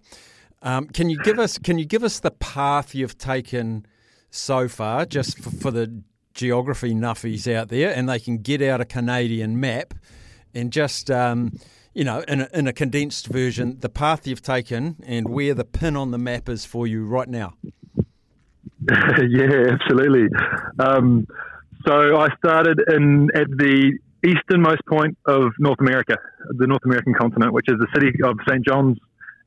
Um, 0.62 0.88
can 0.88 1.10
you 1.10 1.18
give 1.24 1.38
us 1.38 1.58
can 1.58 1.78
you 1.78 1.86
give 1.86 2.04
us 2.04 2.20
the 2.20 2.32
path 2.32 2.96
you've 2.96 3.18
taken? 3.18 3.86
So 4.36 4.68
far, 4.68 5.06
just 5.06 5.40
for, 5.40 5.52
for 5.52 5.72
the 5.72 6.04
geography 6.34 6.94
nuffies 6.94 7.52
out 7.54 7.70
there, 7.70 7.94
and 7.96 8.10
they 8.10 8.20
can 8.20 8.38
get 8.38 8.62
out 8.62 8.82
a 8.82 8.86
Canadian 8.86 9.60
map 9.60 9.94
and 10.54 10.72
just, 10.72 11.10
um, 11.10 11.58
you 11.94 12.04
know, 12.04 12.22
in 12.28 12.42
a, 12.42 12.50
in 12.54 12.68
a 12.68 12.74
condensed 12.74 13.28
version, 13.28 13.78
the 13.80 13.90
path 13.90 14.28
you've 14.28 14.42
taken 14.42 14.98
and 15.06 15.30
where 15.30 15.54
the 15.54 15.66
pin 15.66 15.96
on 15.96 16.12
the 16.12 16.18
map 16.18 16.50
is 16.50 16.66
for 16.66 16.86
you 16.88 17.06
right 17.06 17.30
now. 17.30 17.54
yeah, 18.90 19.72
absolutely. 19.72 20.28
Um, 20.80 21.28
so 21.86 22.18
I 22.18 22.28
started 22.38 22.82
in 22.90 23.30
at 23.36 23.48
the 23.50 23.98
easternmost 24.26 24.82
point 24.88 25.18
of 25.26 25.52
North 25.60 25.80
America, 25.80 26.18
the 26.50 26.68
North 26.68 26.84
American 26.84 27.14
continent, 27.14 27.54
which 27.54 27.68
is 27.68 27.76
the 27.80 27.88
city 27.94 28.12
of 28.24 28.38
St. 28.48 28.66
John's 28.66 28.98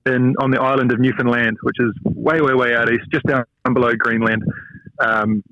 in 0.06 0.34
on 0.40 0.50
the 0.50 0.60
island 0.60 0.92
of 0.92 1.00
Newfoundland, 1.00 1.58
which 1.62 1.76
is 1.80 1.92
way, 2.04 2.40
way, 2.40 2.54
way 2.54 2.74
out 2.74 2.90
east, 2.90 3.04
just 3.12 3.26
down 3.26 3.44
below 3.72 3.92
Greenland. 3.96 4.42
Um, 5.00 5.42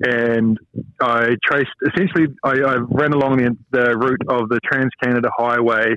and 0.00 0.58
I 1.00 1.36
traced 1.44 1.70
essentially, 1.86 2.28
I, 2.44 2.50
I 2.50 2.76
ran 2.88 3.12
along 3.12 3.38
the, 3.38 3.56
the, 3.70 3.96
route 3.96 4.22
of 4.28 4.48
the 4.48 4.60
Trans 4.64 4.90
Canada 5.02 5.28
Highway, 5.36 5.94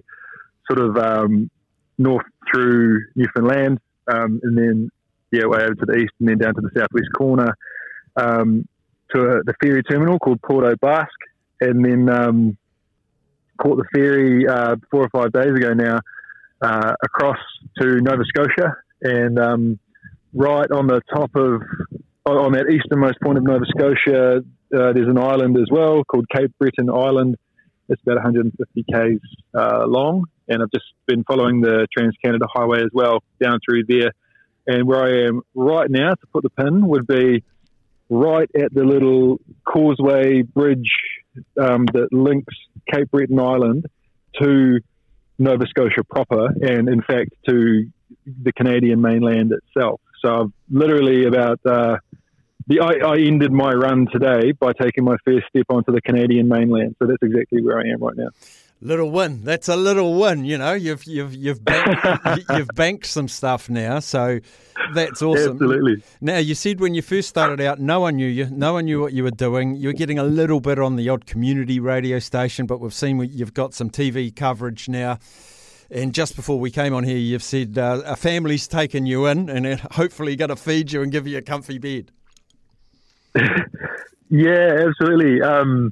sort 0.69 0.79
of 0.79 0.97
um, 0.97 1.51
north 1.97 2.25
through 2.51 3.05
Newfoundland, 3.15 3.79
um, 4.07 4.39
and 4.43 4.57
then 4.57 4.89
yeah, 5.31 5.45
way 5.45 5.59
over 5.59 5.75
to 5.75 5.85
the 5.85 5.97
east, 5.97 6.13
and 6.19 6.29
then 6.29 6.37
down 6.39 6.55
to 6.55 6.61
the 6.61 6.71
southwest 6.75 7.09
corner 7.15 7.55
um, 8.15 8.67
to 9.13 9.41
the 9.45 9.53
ferry 9.61 9.83
terminal 9.83 10.19
called 10.19 10.41
Port 10.41 10.65
aux 10.65 10.75
Basques, 10.81 11.11
and 11.59 11.85
then 11.85 12.09
um, 12.09 12.57
caught 13.61 13.77
the 13.77 13.85
ferry 13.93 14.47
uh, 14.47 14.75
four 14.89 15.03
or 15.03 15.09
five 15.09 15.31
days 15.31 15.53
ago 15.55 15.73
now 15.73 15.99
uh, 16.61 16.93
across 17.03 17.37
to 17.79 18.01
Nova 18.01 18.23
Scotia, 18.25 18.75
and 19.01 19.39
um, 19.39 19.79
right 20.33 20.69
on 20.71 20.87
the 20.87 21.01
top 21.13 21.35
of 21.35 21.61
on 22.25 22.53
that 22.53 22.69
easternmost 22.69 23.19
point 23.21 23.37
of 23.37 23.43
Nova 23.43 23.65
Scotia, 23.65 24.37
uh, 24.37 24.93
there's 24.93 25.07
an 25.07 25.17
island 25.17 25.57
as 25.57 25.67
well 25.71 26.03
called 26.03 26.27
Cape 26.29 26.51
Breton 26.59 26.89
Island, 26.89 27.35
It's 27.89 28.01
about 28.03 28.23
150 28.23 28.83
k's 28.83 29.19
uh, 29.57 29.85
long, 29.87 30.25
and 30.47 30.61
I've 30.61 30.71
just 30.71 30.85
been 31.07 31.23
following 31.23 31.61
the 31.61 31.87
Trans 31.95 32.15
Canada 32.23 32.45
Highway 32.51 32.79
as 32.79 32.89
well 32.93 33.23
down 33.41 33.59
through 33.67 33.83
there. 33.87 34.11
And 34.67 34.87
where 34.87 35.03
I 35.03 35.27
am 35.27 35.41
right 35.55 35.89
now 35.89 36.11
to 36.11 36.27
put 36.31 36.43
the 36.43 36.49
pin 36.49 36.87
would 36.87 37.07
be 37.07 37.43
right 38.09 38.49
at 38.55 38.73
the 38.73 38.83
little 38.83 39.39
causeway 39.65 40.43
bridge 40.43 40.91
um, 41.59 41.85
that 41.93 42.09
links 42.11 42.53
Cape 42.91 43.09
Breton 43.09 43.39
Island 43.39 43.85
to 44.41 44.79
Nova 45.39 45.65
Scotia 45.67 46.03
proper, 46.03 46.47
and 46.61 46.87
in 46.87 47.01
fact 47.01 47.31
to 47.49 47.89
the 48.25 48.53
Canadian 48.53 49.01
mainland 49.01 49.51
itself. 49.51 49.99
So 50.21 50.35
I've 50.35 50.51
literally 50.69 51.25
about 51.25 51.59
uh, 51.65 51.97
the 52.67 52.79
I, 52.79 53.07
I, 53.07 53.17
ended 53.17 53.51
my 53.51 53.71
run 53.71 54.07
today 54.11 54.51
by 54.51 54.73
taking 54.73 55.03
my 55.03 55.17
first 55.25 55.47
step 55.49 55.65
onto 55.69 55.91
the 55.91 56.01
Canadian 56.01 56.47
mainland. 56.47 56.95
So 56.99 57.07
that's 57.07 57.21
exactly 57.21 57.61
where 57.61 57.79
I 57.79 57.89
am 57.89 58.03
right 58.03 58.15
now. 58.15 58.29
Little 58.83 59.11
win. 59.11 59.43
That's 59.43 59.67
a 59.67 59.75
little 59.75 60.19
win. 60.19 60.43
You 60.43 60.57
know, 60.57 60.73
you've 60.73 61.03
you've 61.05 61.35
you've 61.35 61.63
banked, 61.63 62.49
you've 62.49 62.69
banked 62.73 63.05
some 63.05 63.27
stuff 63.27 63.69
now, 63.69 63.99
so 63.99 64.39
that's 64.95 65.21
awesome. 65.21 65.53
Absolutely. 65.53 66.03
Now 66.19 66.37
you 66.37 66.55
said 66.55 66.79
when 66.79 66.95
you 66.95 67.03
first 67.03 67.29
started 67.29 67.61
out, 67.61 67.79
no 67.79 67.99
one 67.99 68.15
knew 68.15 68.27
you, 68.27 68.49
no 68.49 68.73
one 68.73 68.85
knew 68.85 68.99
what 68.99 69.13
you 69.13 69.23
were 69.23 69.29
doing. 69.31 69.75
You 69.75 69.89
were 69.89 69.93
getting 69.93 70.17
a 70.17 70.23
little 70.23 70.59
bit 70.59 70.79
on 70.79 70.95
the 70.95 71.09
odd 71.09 71.27
community 71.27 71.79
radio 71.79 72.17
station, 72.17 72.65
but 72.65 72.79
we've 72.79 72.93
seen 72.93 73.19
you've 73.31 73.53
got 73.53 73.75
some 73.75 73.91
TV 73.91 74.35
coverage 74.35 74.89
now. 74.89 75.19
And 75.91 76.13
just 76.13 76.37
before 76.37 76.57
we 76.57 76.71
came 76.71 76.93
on 76.93 77.03
here, 77.03 77.17
you've 77.17 77.43
said 77.43 77.77
uh, 77.77 78.01
a 78.05 78.15
family's 78.15 78.65
taken 78.65 79.05
you 79.05 79.25
in, 79.25 79.49
and 79.49 79.77
hopefully 79.91 80.37
going 80.37 80.49
to 80.49 80.55
feed 80.55 80.93
you 80.93 81.01
and 81.01 81.11
give 81.11 81.27
you 81.27 81.37
a 81.37 81.41
comfy 81.41 81.79
bed. 81.79 82.11
yeah, 84.29 84.85
absolutely. 84.87 85.41
Um, 85.41 85.91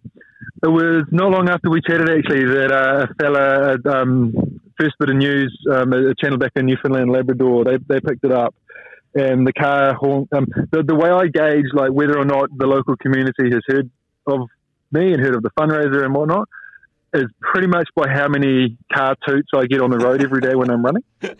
it 0.64 0.70
was 0.70 1.04
not 1.12 1.32
long 1.32 1.50
after 1.50 1.70
we 1.70 1.82
chatted 1.82 2.10
actually 2.10 2.46
that 2.46 2.72
uh, 2.72 3.08
a 3.10 3.14
fella, 3.16 3.78
um, 3.94 4.62
first 4.80 4.96
bit 5.00 5.10
of 5.10 5.18
news, 5.18 5.54
um, 5.70 5.92
a 5.92 6.16
channel 6.16 6.38
back 6.38 6.54
in 6.56 6.68
Newfoundland, 6.68 7.12
Labrador, 7.12 7.66
they, 7.66 7.78
they 7.90 8.00
picked 8.00 8.24
it 8.24 8.32
up. 8.32 8.56
And 9.16 9.46
the 9.46 9.54
car, 9.54 9.98
um, 10.32 10.48
the, 10.72 10.84
the 10.84 10.96
way 10.96 11.10
I 11.10 11.28
gauge 11.28 11.66
like 11.74 11.92
whether 11.92 12.18
or 12.18 12.26
not 12.26 12.50
the 12.56 12.68
local 12.68 12.96
community 12.96 13.50
has 13.52 13.64
heard 13.68 13.90
of 14.28 14.48
me 14.94 15.12
and 15.12 15.22
heard 15.22 15.36
of 15.36 15.44
the 15.44 15.50
fundraiser 15.60 16.06
and 16.06 16.14
whatnot 16.14 16.48
is 17.14 17.26
pretty 17.40 17.68
much 17.68 17.88
by 17.96 18.08
how 18.08 18.28
many 18.28 18.78
car 18.94 19.16
toots 19.28 19.50
I 19.56 19.66
get 19.66 19.82
on 19.82 19.90
the 19.90 19.98
road 19.98 20.24
every 20.24 20.42
day 20.42 20.56
when 20.56 20.70
I'm 20.70 20.84
running. 20.84 21.04
it's, 21.22 21.36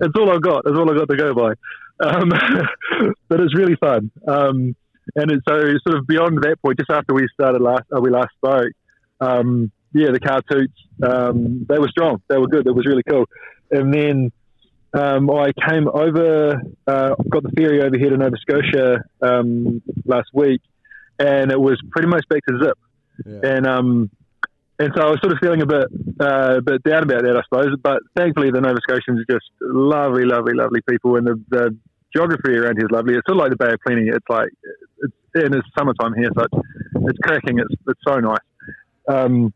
it's 0.00 0.14
all 0.18 0.30
I've 0.30 0.42
got. 0.42 0.62
It's 0.66 0.76
all 0.76 0.90
I've 0.90 0.98
got 0.98 1.08
to 1.08 1.16
go 1.16 1.34
by. 1.34 1.52
Um, 1.98 2.28
but 3.28 3.40
it's 3.40 3.56
really 3.56 3.76
fun. 3.76 4.10
Um, 4.26 4.76
and 5.14 5.30
it, 5.30 5.40
so 5.48 5.56
sort 5.86 5.98
of 5.98 6.06
beyond 6.06 6.42
that 6.42 6.56
point, 6.62 6.78
just 6.78 6.90
after 6.90 7.14
we 7.14 7.26
started 7.32 7.62
last, 7.62 7.84
uh, 7.94 8.00
we 8.00 8.10
last 8.10 8.30
spoke, 8.36 8.72
um, 9.20 9.70
yeah, 9.92 10.10
the 10.12 10.20
car 10.20 10.42
toots, 10.50 10.74
um, 11.02 11.64
they 11.68 11.78
were 11.78 11.88
strong. 11.88 12.20
They 12.28 12.36
were 12.36 12.48
good. 12.48 12.66
It 12.66 12.74
was 12.74 12.86
really 12.86 13.02
cool. 13.08 13.24
And 13.70 13.92
then 13.92 14.32
um, 14.92 15.30
I 15.30 15.52
came 15.68 15.88
over, 15.88 16.60
uh, 16.86 17.14
got 17.30 17.42
the 17.42 17.52
ferry 17.56 17.82
over 17.82 17.96
here 17.98 18.10
to 18.10 18.16
Nova 18.16 18.36
Scotia 18.38 19.04
um, 19.22 19.82
last 20.04 20.28
week, 20.32 20.60
and 21.18 21.50
it 21.50 21.60
was 21.60 21.80
pretty 21.90 22.08
much 22.08 22.24
back 22.28 22.42
to 22.48 22.58
zip. 22.62 22.78
Yeah. 23.24 23.40
And 23.42 23.66
um, 23.66 24.10
and 24.78 24.92
so 24.94 25.02
I 25.02 25.10
was 25.10 25.18
sort 25.22 25.32
of 25.32 25.38
feeling 25.40 25.62
a 25.62 25.66
bit 25.66 25.88
uh, 26.20 26.56
a 26.58 26.62
bit 26.62 26.82
down 26.82 27.04
about 27.04 27.22
that, 27.22 27.36
I 27.36 27.42
suppose. 27.48 27.76
But 27.82 28.02
thankfully, 28.16 28.50
the 28.50 28.60
Nova 28.60 28.78
Scotians 28.82 29.20
are 29.20 29.34
just 29.34 29.46
lovely, 29.60 30.24
lovely, 30.24 30.54
lovely 30.54 30.80
people, 30.88 31.16
and 31.16 31.26
the, 31.26 31.42
the 31.48 31.76
geography 32.14 32.56
around 32.56 32.76
here 32.76 32.86
is 32.86 32.90
lovely. 32.90 33.14
It's 33.14 33.26
sort 33.26 33.38
of 33.38 33.42
like 33.42 33.50
the 33.50 33.64
Bay 33.64 33.72
of 33.72 33.80
Plenty. 33.86 34.08
It's 34.08 34.26
like 34.28 34.50
it's 34.98 35.14
and 35.34 35.54
it's 35.54 35.68
summertime 35.78 36.14
here, 36.14 36.28
so 36.36 36.44
it's, 36.44 36.66
it's 37.08 37.18
cracking. 37.20 37.58
It's 37.58 37.74
it's 37.88 38.00
so 38.06 38.20
nice. 38.20 38.38
Um, 39.08 39.54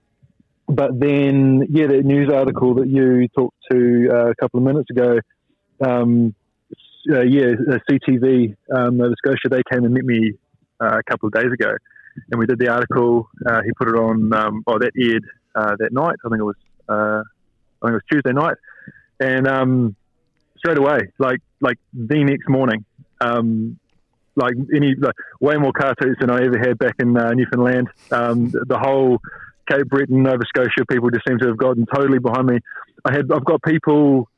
but 0.69 0.99
then, 0.99 1.67
yeah, 1.69 1.89
that 1.89 2.05
news 2.05 2.31
article 2.33 2.75
that 2.77 2.89
you 2.89 3.27
talked 3.37 3.57
to 3.73 4.09
uh, 4.11 4.31
a 4.31 4.35
couple 4.37 4.59
of 4.59 4.65
minutes 4.65 4.89
ago, 4.89 5.19
um, 5.85 6.33
uh, 7.11 7.23
yeah, 7.23 7.55
CTV 7.91 8.57
um, 8.73 8.99
Nova 8.99 9.15
Scotia, 9.19 9.49
they 9.51 9.63
came 9.71 9.85
and 9.85 9.93
met 9.93 10.05
me 10.05 10.35
uh, 10.81 10.99
a 10.99 11.03
couple 11.03 11.27
of 11.27 11.33
days 11.33 11.53
ago 11.53 11.73
and 12.31 12.39
we 12.39 12.47
did 12.47 12.59
the 12.59 12.69
article. 12.69 13.29
Uh, 13.47 13.63
he 13.63 13.73
put 13.73 13.89
it 13.89 13.95
on. 13.95 14.33
Um, 14.33 14.63
oh, 14.67 14.79
that 14.79 14.93
aired 14.97 15.25
uh, 15.55 15.77
that 15.79 15.93
night. 15.93 16.17
I 16.25 16.29
think 16.29 16.41
it 16.41 16.45
was. 16.45 16.57
Uh, 16.89 17.23
I 17.83 17.87
think 17.87 17.93
it 17.93 17.93
was 17.93 18.03
Tuesday 18.11 18.33
night, 18.33 18.57
and 19.21 19.47
um, 19.47 19.97
straight 20.59 20.79
away, 20.79 21.13
like 21.19 21.41
like 21.61 21.79
the 21.93 22.25
next 22.25 22.49
morning, 22.49 22.85
um, 23.21 23.79
like 24.37 24.55
any 24.75 24.95
like, 24.97 25.15
way 25.41 25.57
more 25.57 25.73
car 25.73 25.95
toots 26.01 26.21
than 26.21 26.31
I 26.31 26.45
ever 26.45 26.59
had 26.59 26.79
back 26.79 26.97
in 26.99 27.17
uh, 27.17 27.33
Newfoundland. 27.33 27.89
Um, 28.11 28.51
the, 28.51 28.65
the 28.67 28.79
whole 28.79 29.19
Cape 29.71 29.89
Breton, 29.89 30.23
Nova 30.23 30.45
Scotia 30.47 30.85
people 30.91 31.11
just 31.11 31.27
seem 31.29 31.39
to 31.39 31.47
have 31.49 31.57
gotten 31.57 31.87
totally 31.87 32.19
behind 32.19 32.47
me. 32.47 32.59
I 33.05 33.13
had 33.13 33.31
I've 33.33 33.45
got 33.45 33.63
people. 33.63 34.29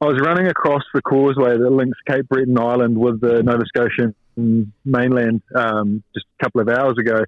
I 0.00 0.06
was 0.06 0.18
running 0.20 0.48
across 0.48 0.82
the 0.92 1.00
causeway 1.00 1.56
that 1.56 1.70
links 1.70 1.96
Cape 2.08 2.28
Breton 2.28 2.58
Island 2.58 2.98
with 2.98 3.20
the 3.20 3.42
Nova 3.44 3.64
Scotian 3.66 4.16
mainland 4.36 5.42
um, 5.54 6.02
just 6.14 6.26
a 6.40 6.44
couple 6.44 6.60
of 6.60 6.68
hours 6.68 6.96
ago, 6.98 7.24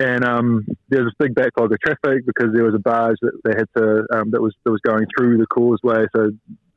and 0.00 0.24
um, 0.24 0.66
there 0.88 1.04
was 1.04 1.12
a 1.18 1.22
big 1.22 1.34
backlog 1.34 1.72
of 1.72 1.78
traffic 1.80 2.26
because 2.26 2.52
there 2.52 2.64
was 2.64 2.74
a 2.74 2.78
barge 2.78 3.16
that 3.22 3.32
they 3.44 3.52
had 3.56 3.68
to 3.76 4.06
um, 4.12 4.30
that 4.30 4.40
was 4.40 4.54
that 4.64 4.70
was 4.70 4.80
going 4.80 5.06
through 5.16 5.38
the 5.38 5.46
causeway, 5.46 6.06
so 6.14 6.30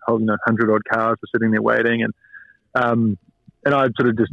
you 0.10 0.26
know, 0.26 0.38
hundred 0.46 0.72
odd 0.72 0.82
cars 0.92 1.18
were 1.22 1.28
sitting 1.34 1.52
there 1.52 1.62
waiting, 1.62 2.04
and 2.04 2.14
um, 2.76 3.18
and 3.66 3.74
I 3.74 3.88
sort 4.00 4.10
of 4.10 4.18
just 4.18 4.32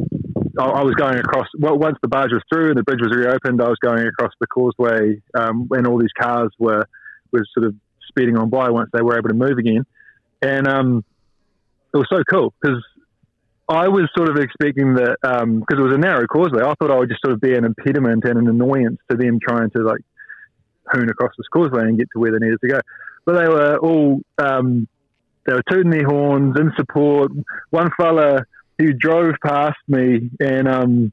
I, 0.59 0.65
I, 0.65 0.83
was 0.83 0.95
going 0.95 1.19
across. 1.19 1.47
Well, 1.59 1.79
once 1.79 1.99
the 2.03 2.09
barge 2.09 2.31
was 2.33 2.43
through 2.53 2.69
and 2.69 2.79
the 2.79 2.83
bridge 2.83 3.01
was 3.01 3.15
reopened, 3.15 3.61
I 3.61 3.69
was 3.69 3.79
going 3.83 4.07
across 4.07 4.33
the 4.41 4.47
causeway, 4.47 5.21
um, 5.35 5.69
and 5.73 5.87
all 5.87 5.99
these 5.99 6.13
cars 6.19 6.51
were 6.59 6.87
were 7.33 7.45
sort 7.55 7.67
of 7.67 7.75
speeding 8.09 8.37
on 8.37 8.51
by 8.51 8.71
once 8.71 8.91
they 8.93 9.03
were 9.03 9.19
able 9.19 9.29
to 9.29 9.35
move 9.35 9.59
again, 9.59 9.85
and 10.43 10.69
um, 10.69 11.05
it 11.93 11.97
was 11.97 12.07
so 12.11 12.23
cool 12.31 12.53
because 12.61 12.83
I 13.69 13.89
was 13.89 14.11
sort 14.17 14.29
of 14.29 14.37
expecting 14.37 14.95
that 14.95 15.17
because 15.23 15.43
um, 15.43 15.65
it 15.69 15.81
was 15.81 15.95
a 15.95 15.99
narrow 15.99 16.27
causeway. 16.27 16.63
I 16.63 16.75
thought 16.75 16.91
I 16.91 16.99
would 16.99 17.09
just 17.09 17.23
sort 17.25 17.33
of 17.33 17.41
be 17.41 17.55
an 17.55 17.65
impediment 17.65 18.25
and 18.25 18.39
an 18.39 18.49
annoyance 18.49 18.99
to 19.11 19.17
them 19.17 19.39
trying 19.41 19.71
to 19.71 19.83
like 19.83 20.01
hoon 20.93 21.09
across 21.09 21.33
this 21.39 21.49
causeway 21.49 21.83
and 21.83 21.99
get 21.99 22.09
to 22.13 22.21
where 22.21 22.33
they 22.33 22.45
needed 22.45 22.61
to 22.61 22.69
go. 22.69 22.81
But 23.25 23.39
they 23.39 23.49
were 23.49 23.79
all 23.79 24.21
um, 24.39 24.87
they 25.47 25.55
were 25.55 25.63
tooting 25.71 25.91
their 25.91 26.07
horns 26.07 26.57
in 26.59 26.73
support. 26.77 27.33
One 27.71 27.91
fella 27.99 28.45
who 28.79 28.93
drove 28.93 29.35
past 29.43 29.79
me 29.89 30.31
and 30.41 30.69
um, 30.69 31.13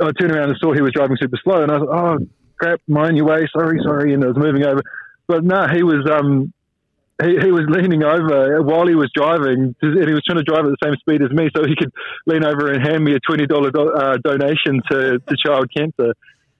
I 0.00 0.10
turned 0.12 0.32
around 0.32 0.50
and 0.50 0.58
saw 0.60 0.72
he 0.72 0.80
was 0.80 0.92
driving 0.92 1.16
super 1.20 1.38
slow, 1.42 1.62
and 1.62 1.70
I 1.70 1.78
was 1.78 1.88
like, 1.88 1.98
"Oh 1.98 2.26
crap, 2.58 2.80
mind 2.88 3.16
your 3.16 3.26
way, 3.26 3.46
sorry, 3.52 3.80
sorry," 3.82 4.14
and 4.14 4.24
I 4.24 4.28
was 4.28 4.36
moving 4.36 4.64
over. 4.64 4.82
But 5.26 5.44
no, 5.44 5.66
he 5.72 5.82
was 5.82 6.08
um, 6.10 6.52
he, 7.20 7.38
he 7.38 7.50
was 7.52 7.66
leaning 7.68 8.02
over 8.02 8.62
while 8.62 8.86
he 8.86 8.94
was 8.94 9.10
driving, 9.14 9.74
and 9.82 10.08
he 10.08 10.14
was 10.14 10.22
trying 10.24 10.38
to 10.38 10.44
drive 10.44 10.64
at 10.64 10.70
the 10.70 10.82
same 10.82 10.96
speed 10.96 11.22
as 11.22 11.30
me, 11.30 11.48
so 11.54 11.64
he 11.66 11.76
could 11.76 11.92
lean 12.26 12.44
over 12.44 12.72
and 12.72 12.82
hand 12.82 13.04
me 13.04 13.14
a 13.14 13.20
twenty 13.20 13.46
dollar 13.46 13.70
do, 13.70 13.90
uh, 13.90 14.16
donation 14.24 14.80
to, 14.90 15.18
to 15.18 15.36
child 15.44 15.70
cancer. 15.76 16.14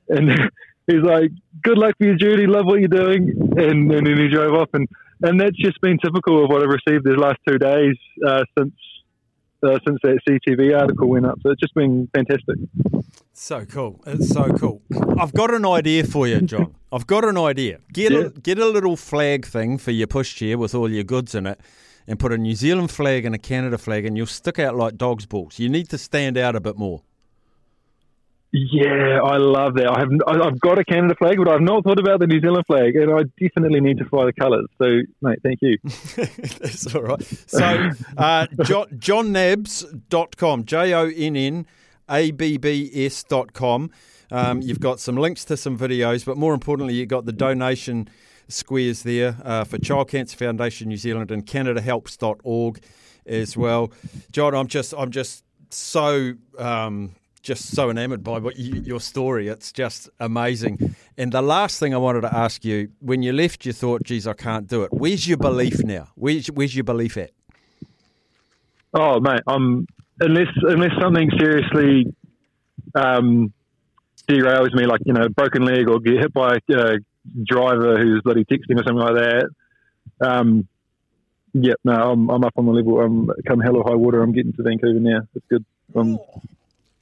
And 0.08 0.30
he's 0.86 1.02
like, 1.02 1.30
"Good 1.62 1.78
luck 1.78 1.94
for 1.98 2.04
your 2.04 2.16
duty. 2.16 2.46
Love 2.46 2.66
what 2.66 2.80
you're 2.80 2.88
doing." 2.88 3.32
And, 3.56 3.90
and 3.92 4.06
then 4.06 4.18
he 4.18 4.28
drove 4.28 4.54
off, 4.54 4.68
and 4.74 4.88
and 5.22 5.40
that's 5.40 5.56
just 5.56 5.80
been 5.80 5.98
typical 5.98 6.44
of 6.44 6.50
what 6.50 6.62
I've 6.62 6.68
received 6.68 7.04
these 7.04 7.16
last 7.16 7.38
two 7.46 7.58
days 7.58 7.96
uh, 8.26 8.44
since 8.58 8.74
uh, 9.62 9.78
since 9.86 9.98
that 10.02 10.18
CTV 10.28 10.78
article 10.78 11.08
went 11.08 11.26
up. 11.26 11.38
So 11.42 11.50
it's 11.50 11.60
just 11.60 11.74
been 11.74 12.08
fantastic. 12.14 12.56
So 13.32 13.64
cool. 13.64 14.02
It's 14.06 14.28
so 14.28 14.52
cool. 14.54 14.82
I've 15.18 15.32
got 15.32 15.52
an 15.52 15.64
idea 15.66 16.04
for 16.04 16.28
you, 16.28 16.40
Jon. 16.42 16.74
I've 16.92 17.06
got 17.06 17.24
an 17.24 17.38
idea. 17.38 17.78
Get 17.92 18.12
yeah. 18.12 18.18
a 18.18 18.28
get 18.30 18.58
a 18.58 18.66
little 18.66 18.96
flag 18.96 19.46
thing 19.46 19.78
for 19.78 19.90
your 19.90 20.06
pushchair 20.06 20.56
with 20.56 20.74
all 20.74 20.90
your 20.90 21.04
goods 21.04 21.34
in 21.34 21.46
it 21.46 21.58
and 22.06 22.18
put 22.18 22.32
a 22.32 22.38
New 22.38 22.54
Zealand 22.54 22.90
flag 22.90 23.24
and 23.24 23.34
a 23.34 23.38
Canada 23.38 23.78
flag 23.78 24.04
and 24.04 24.16
you'll 24.16 24.26
stick 24.26 24.58
out 24.58 24.76
like 24.76 24.96
dog's 24.96 25.26
balls. 25.26 25.58
You 25.58 25.68
need 25.68 25.88
to 25.90 25.98
stand 25.98 26.36
out 26.36 26.54
a 26.54 26.60
bit 26.60 26.76
more. 26.76 27.02
Yeah, 28.54 29.20
I 29.24 29.38
love 29.38 29.74
that. 29.76 29.88
I 29.88 30.00
have 30.00 30.10
I've 30.26 30.60
got 30.60 30.78
a 30.78 30.84
Canada 30.84 31.14
flag, 31.14 31.38
but 31.38 31.48
I've 31.48 31.62
not 31.62 31.84
thought 31.84 31.98
about 31.98 32.20
the 32.20 32.26
New 32.26 32.38
Zealand 32.38 32.64
flag, 32.66 32.94
and 32.96 33.10
I 33.10 33.22
definitely 33.40 33.80
need 33.80 33.96
to 33.98 34.04
fly 34.04 34.26
the 34.26 34.32
colours. 34.34 34.66
So, 34.76 35.00
mate, 35.22 35.38
thank 35.42 35.60
you. 35.62 35.78
That's 36.16 36.94
all 36.94 37.02
right. 37.02 37.22
So, 37.22 37.90
uh, 38.18 38.46
Jon, 38.62 38.88
jonnabbs.com, 38.90 40.66
J 40.66 40.92
O 40.92 41.08
N 41.08 41.34
N 41.34 41.66
A 42.10 42.30
B 42.30 42.58
B 42.58 42.90
S.com. 42.94 43.90
Um, 44.30 44.60
you've 44.60 44.80
got 44.80 45.00
some 45.00 45.16
links 45.16 45.46
to 45.46 45.56
some 45.56 45.78
videos, 45.78 46.26
but 46.26 46.36
more 46.36 46.52
importantly, 46.52 46.94
you've 46.94 47.08
got 47.08 47.24
the 47.24 47.32
donation 47.32 48.06
squares 48.48 49.02
there 49.02 49.38
uh, 49.44 49.64
for 49.64 49.78
Child 49.78 50.10
Cancer 50.10 50.36
Foundation 50.36 50.88
New 50.88 50.98
Zealand 50.98 51.30
and 51.30 51.46
CanadaHelps.org 51.46 52.82
as 53.24 53.56
well. 53.56 53.92
Jon, 54.30 54.54
I'm 54.54 54.66
just 54.66 54.92
I'm 54.96 55.10
just 55.10 55.42
so 55.70 56.34
um, 56.58 57.14
just 57.42 57.74
so 57.74 57.90
enamored 57.90 58.22
by 58.22 58.38
what 58.38 58.56
you, 58.56 58.80
your 58.82 59.00
story. 59.00 59.48
It's 59.48 59.72
just 59.72 60.08
amazing. 60.20 60.94
And 61.18 61.32
the 61.32 61.42
last 61.42 61.78
thing 61.78 61.92
I 61.92 61.98
wanted 61.98 62.22
to 62.22 62.34
ask 62.34 62.64
you, 62.64 62.90
when 63.00 63.22
you 63.22 63.32
left, 63.32 63.66
you 63.66 63.72
thought, 63.72 64.04
"Geez, 64.04 64.26
I 64.26 64.32
can't 64.32 64.66
do 64.66 64.82
it." 64.84 64.92
Where's 64.92 65.28
your 65.28 65.38
belief 65.38 65.82
now? 65.84 66.08
Where's 66.14 66.46
where's 66.48 66.74
your 66.74 66.84
belief 66.84 67.16
at? 67.16 67.30
Oh, 68.94 69.20
mate, 69.20 69.40
I'm 69.46 69.86
unless 70.20 70.48
unless 70.62 70.92
something 71.00 71.30
seriously 71.38 72.14
um, 72.94 73.52
derails 74.28 74.72
me, 74.74 74.86
like 74.86 75.00
you 75.04 75.12
know, 75.12 75.28
broken 75.28 75.64
leg 75.64 75.88
or 75.88 75.98
get 76.00 76.18
hit 76.18 76.32
by 76.32 76.58
a 76.70 76.98
driver 77.44 77.98
who's 77.98 78.22
bloody 78.22 78.44
texting 78.44 78.80
or 78.80 78.84
something 78.84 78.96
like 78.96 79.14
that. 79.14 79.48
Um, 80.20 80.68
yeah, 81.54 81.74
no, 81.84 82.12
I'm, 82.12 82.30
I'm 82.30 82.44
up 82.44 82.54
on 82.56 82.66
the 82.66 82.72
level. 82.72 83.00
I'm 83.00 83.30
come 83.46 83.60
hell 83.60 83.76
or 83.76 83.84
high 83.84 83.94
water. 83.94 84.22
I'm 84.22 84.32
getting 84.32 84.52
to 84.54 84.62
Vancouver 84.62 85.00
now. 85.00 85.20
It's 85.34 85.44
good. 85.48 85.64
I'm 85.94 86.18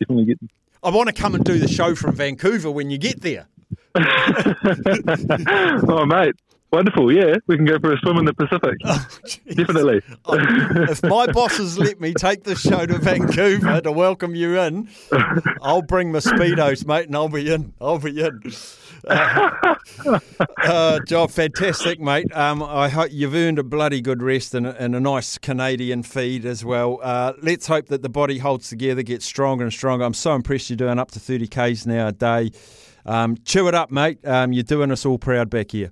definitely 0.00 0.24
getting. 0.24 0.48
I 0.82 0.90
want 0.90 1.08
to 1.08 1.12
come 1.12 1.34
and 1.34 1.44
do 1.44 1.58
the 1.58 1.68
show 1.68 1.94
from 1.94 2.16
Vancouver 2.16 2.70
when 2.70 2.90
you 2.90 2.98
get 2.98 3.20
there. 3.20 3.46
oh, 3.94 4.04
mate. 6.06 6.34
Wonderful, 6.72 7.10
yeah. 7.12 7.36
We 7.48 7.56
can 7.56 7.64
go 7.64 7.80
for 7.80 7.92
a 7.92 7.98
swim 7.98 8.18
in 8.18 8.24
the 8.26 8.34
Pacific. 8.34 8.78
Oh, 8.84 9.06
Definitely. 9.48 10.02
Oh, 10.24 10.36
if 10.88 11.02
my 11.02 11.26
bosses 11.26 11.78
let 11.78 12.00
me 12.00 12.14
take 12.14 12.44
the 12.44 12.54
show 12.54 12.86
to 12.86 12.98
Vancouver 12.98 13.80
to 13.80 13.90
welcome 13.90 14.36
you 14.36 14.58
in, 14.60 14.88
I'll 15.62 15.82
bring 15.82 16.12
my 16.12 16.20
speedos, 16.20 16.86
mate, 16.86 17.06
and 17.06 17.16
I'll 17.16 17.28
be 17.28 17.52
in. 17.52 17.74
I'll 17.80 17.98
be 17.98 18.20
in. 18.20 18.40
Uh, 19.08 19.50
uh, 20.62 21.00
job, 21.06 21.30
fantastic, 21.30 21.98
mate. 21.98 22.32
Um, 22.36 22.62
I 22.62 22.88
hope 22.88 23.08
you've 23.10 23.34
earned 23.34 23.58
a 23.58 23.64
bloody 23.64 24.00
good 24.00 24.22
rest 24.22 24.54
and, 24.54 24.66
and 24.66 24.94
a 24.94 25.00
nice 25.00 25.38
Canadian 25.38 26.04
feed 26.04 26.44
as 26.44 26.64
well. 26.64 27.00
Uh, 27.02 27.32
let's 27.42 27.66
hope 27.66 27.86
that 27.86 28.02
the 28.02 28.08
body 28.08 28.38
holds 28.38 28.68
together, 28.68 29.02
gets 29.02 29.24
stronger 29.24 29.64
and 29.64 29.72
stronger. 29.72 30.04
I'm 30.04 30.14
so 30.14 30.34
impressed 30.34 30.70
you're 30.70 30.76
doing 30.76 30.98
up 31.00 31.10
to 31.12 31.20
30 31.20 31.48
k's 31.48 31.86
now 31.86 32.08
a 32.08 32.12
day. 32.12 32.52
Um, 33.06 33.36
chew 33.44 33.66
it 33.66 33.74
up, 33.74 33.90
mate. 33.90 34.24
Um, 34.24 34.52
you're 34.52 34.62
doing 34.62 34.92
us 34.92 35.04
all 35.04 35.18
proud 35.18 35.50
back 35.50 35.72
here. 35.72 35.90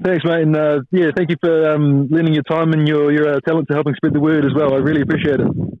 Thanks, 0.00 0.24
mate. 0.24 0.42
And 0.42 0.56
uh, 0.56 0.80
yeah, 0.90 1.10
thank 1.14 1.30
you 1.30 1.36
for 1.40 1.74
um, 1.74 2.08
lending 2.08 2.34
your 2.34 2.42
time 2.44 2.72
and 2.72 2.88
your, 2.88 3.12
your 3.12 3.34
uh, 3.34 3.40
talent 3.40 3.68
to 3.68 3.74
helping 3.74 3.94
spread 3.94 4.14
the 4.14 4.20
word 4.20 4.44
as 4.44 4.52
well. 4.54 4.74
I 4.74 4.78
really 4.78 5.02
appreciate 5.02 5.40
it. 5.40 5.72